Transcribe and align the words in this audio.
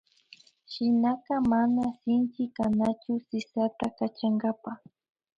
Shinaka 0.65 1.41
mana 1.41 1.93
sinchi 2.01 2.47
kanachu 2.47 3.19
sisata 3.19 3.89
kachankapa 3.89 4.77